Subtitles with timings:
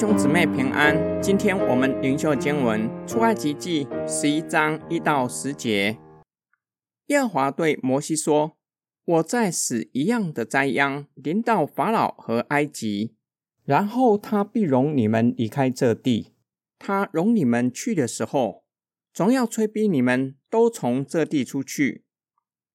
[0.00, 1.20] 兄姊妹平安。
[1.20, 5.98] 今天我们灵修经文出埃及记十一章一到十节。
[7.08, 8.56] 耶和华对摩西说
[9.04, 13.14] ：“我在使一样的灾殃临到法老和埃及，
[13.66, 16.32] 然后他必容你们离开这地。
[16.78, 18.64] 他容你们去的时候，
[19.12, 22.06] 总要催逼你们都从这地出去。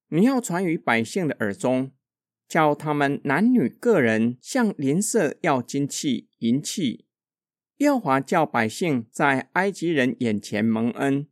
[0.09, 1.91] 你要传于百姓的耳中。”
[2.47, 7.04] 叫他们男女个人向邻舍要金器银器。
[7.77, 11.27] 耶和华叫百姓在埃及人眼前蒙恩，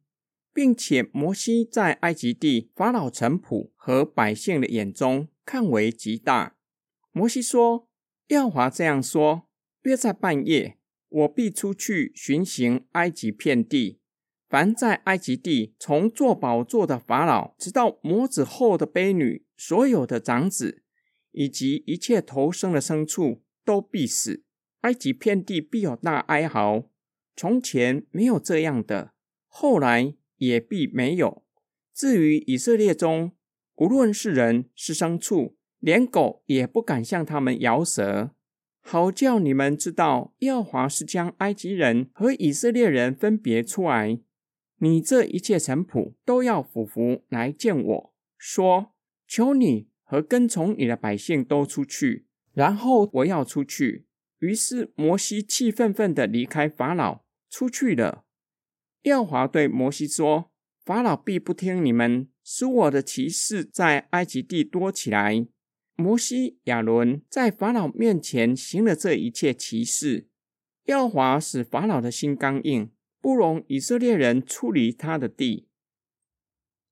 [0.53, 6.55] 并且摩西在埃及地法老臣仆和百姓的眼中看为极大。
[7.11, 7.87] 摩西说
[8.29, 9.47] ：“耶和华这样说：
[9.83, 10.77] 约在半夜，
[11.09, 13.99] 我必出去巡行埃及遍地。
[14.49, 20.81] 凡在埃及地从坐宝座的法老，直到母子后的婢女，所有的长子。”
[21.35, 24.43] 以及一切投生的牲畜都必死，
[24.83, 26.85] 埃及遍地必有大哀嚎。
[27.35, 29.11] 从前没有这样的，
[29.47, 31.43] 后来也必没有。
[31.93, 33.33] 至于以色列中，
[33.75, 38.31] 无论是人是牲畜，连狗也不敢向他们摇舌，
[38.81, 44.19] 好叫你们知道，耶和华是将埃及人和以色列人分别出来。
[44.77, 48.93] 你这一切臣仆都要俯伏来见我说：
[49.27, 49.89] 求你。
[50.05, 54.05] 和跟从你的百姓都出去，然后我要出去。
[54.43, 58.25] 于是摩西气愤愤的离开法老，出去了。
[59.03, 60.51] 耀华对摩西说
[60.83, 65.47] ：“法老必不听你们，使我的骑士在埃及地多起来。”
[65.95, 70.27] 摩西、亚伦在法老面前行了这一切奇事。
[70.87, 72.91] 耀华使法老的心刚硬，
[73.21, 75.69] 不容以色列人出离他的地。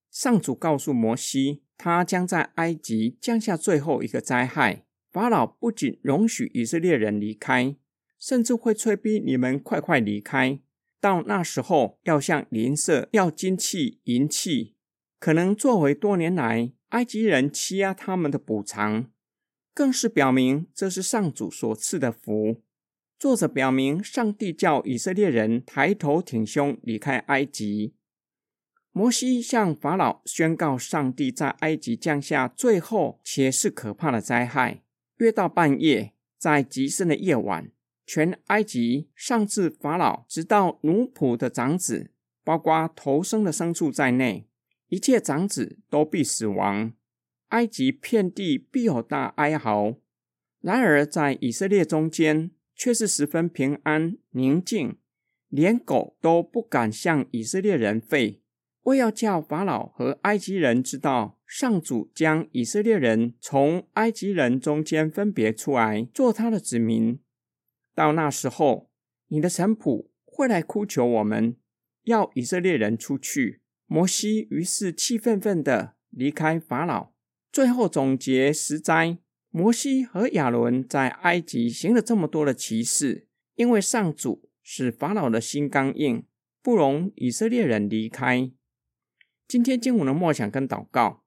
[0.09, 1.63] 上主告诉摩西。
[1.83, 4.86] 他将在埃及降下最后一个灾害。
[5.12, 7.76] 法老不仅容许以色列人离开，
[8.17, 10.62] 甚至会催逼你们快快离开。
[11.02, 14.76] 到那时候，要向邻舍要金器、银器，
[15.20, 19.11] 可能作为多年来埃及人欺压他们的补偿，
[19.73, 22.61] 更是表明这是上主所赐的福。
[23.20, 27.95] 作者表明，上帝叫以色列人抬头挺胸离开埃及。
[28.94, 34.83] 摩西向法老宣告，上帝在埃及降下最后且是可怕的灾害。
[35.21, 37.71] 约到半夜，在极深的夜晚，
[38.08, 42.09] 全埃及上至法老，直到奴仆的长子，
[42.43, 44.48] 包括头生的牲畜在内，
[44.87, 46.93] 一切长子都必死亡。
[47.49, 49.98] 埃及遍地必有大哀嚎。
[50.59, 54.98] 然而，在以色列中间，却是十分平安宁静，
[55.49, 58.39] 连狗都不敢向以色列人吠。
[58.83, 67.20] 为要叫法老和埃及人知道，上主将以色列人从埃及人中间分别出来，做他的子民。
[67.94, 68.89] 到那时候，
[69.28, 71.58] 你的神仆会来哭求我们，
[72.04, 73.60] 要以色列人出去。
[73.86, 77.12] 摩西于是气愤愤的离开法老。
[77.52, 79.18] 最后总结十灾：
[79.50, 86.23] 摩西和亚伦在埃及行了这么多的奇事，因为上主使法老的心刚硬，
[86.64, 88.50] 不容以色列人离开。
[89.45, 91.20] 今天经文的默想跟祷告，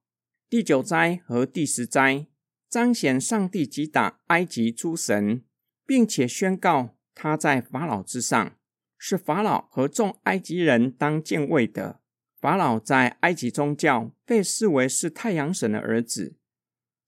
[0.54, 2.28] 第九灾和第十灾
[2.68, 5.42] 彰显上帝击打埃及诸神，
[5.84, 8.56] 并且宣告他在法老之上，
[8.96, 11.98] 是法老和众埃及人当敬畏的。
[12.40, 16.36] 法老在埃及宗教被视为是太阳神的儿子。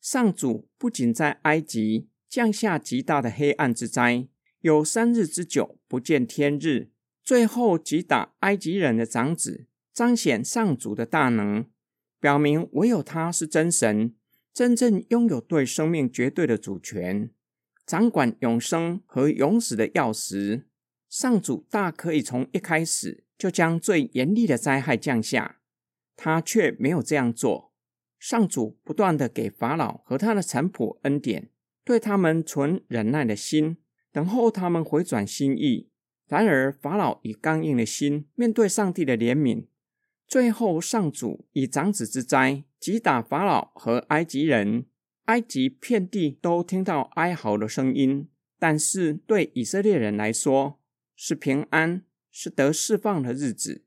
[0.01, 4.27] 上主不仅在埃及降下极大的黑暗之灾，
[4.63, 6.91] 有三日之久不见天日，
[7.23, 9.69] 最后击打埃及人的长子。
[9.95, 11.65] 彰显上主的大能，
[12.27, 14.13] 表明唯有他是真神，
[14.53, 17.31] 真正拥有对生命绝对的主权，
[17.87, 20.65] 掌管永生和永死的钥匙。
[21.09, 25.61] 上主大可以从一开始就将最严厉的灾害降下，
[26.17, 27.73] 他却没有这样做。
[28.19, 31.51] 上主不断的给法老和他的臣仆恩典，
[31.85, 33.77] 对他们存忍耐的心，
[34.11, 35.91] 等候他们回转心意。
[36.27, 39.67] 然而法老以刚硬的心面对上帝的怜悯。
[40.27, 44.87] 最后，上主以长子之灾击打法老和埃及人，
[45.27, 48.29] 埃及遍地都听到哀嚎的声音。
[48.59, 50.81] 但是对以色列人来说，
[51.15, 53.85] 是平安，是得释放的日子。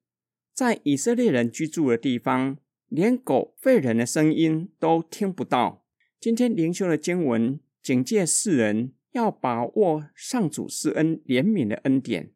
[0.54, 2.58] 在以色列人居住的地方，
[2.88, 5.86] 连狗吠人的声音都听不到。
[6.20, 12.32] 今天灵修的经文警戒世人要把握上主施恩怜悯的恩典，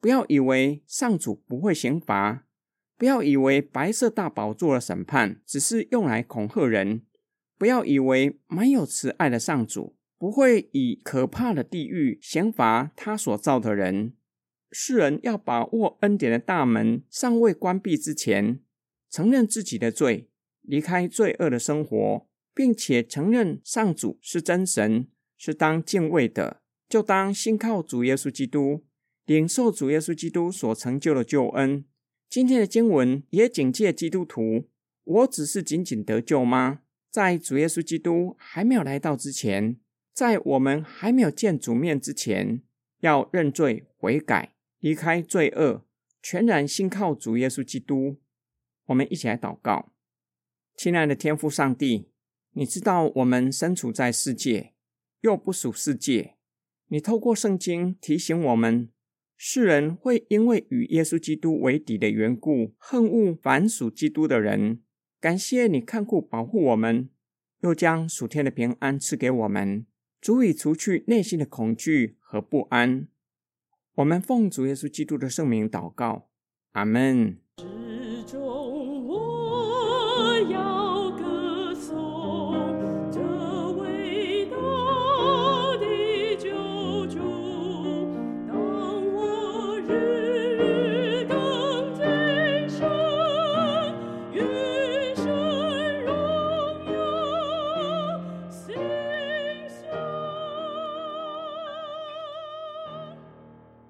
[0.00, 2.46] 不要以为上主不会刑罚。
[3.00, 7.00] 不要以为白色大宝座的审判只是用来恐吓人，
[7.56, 14.12] 不要以为满有慈爱的上主不会以可怕的地狱刑罚他所造的人。
[14.70, 18.60] 世人要把握恩典的大门尚未关闭之前，
[19.08, 20.28] 承认自己的罪，
[20.60, 25.08] 离开罪恶的生活，并且承认上主是真神，
[25.38, 28.84] 是当敬畏的，就当信靠主耶稣基督，
[29.24, 31.86] 领受主耶稣基督所成就的救恩。
[32.30, 34.68] 今天的经文也警戒基督徒：
[35.02, 36.82] 我只是仅仅得救吗？
[37.10, 39.80] 在主耶稣基督还没有来到之前。
[40.14, 42.62] 在我们还没有见主面之前，
[43.00, 45.84] 要认罪悔改，离开罪恶，
[46.22, 48.18] 全然信靠主耶稣基督。
[48.86, 49.90] 我们一起来祷告，
[50.76, 52.10] 亲爱的天父上帝，
[52.52, 54.74] 你知道我们身处在世界，
[55.22, 56.36] 又不属世界。
[56.86, 58.88] 你透过圣经提醒我们，
[59.42, 64.82] 世人会因为与耶稣基督为敌的缘故，恨恶凡属基督的人。
[65.18, 67.08] 感谢你看顾保护我们，
[67.62, 69.86] 又将属天的平安赐给我们。
[70.20, 73.08] 足以除去内心的恐惧和不安。
[73.94, 76.28] 我们奉主耶稣基督的圣名祷告，
[76.72, 77.38] 阿门。